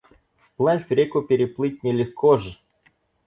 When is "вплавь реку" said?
0.43-1.21